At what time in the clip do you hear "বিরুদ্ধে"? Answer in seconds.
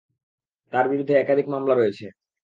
0.91-1.13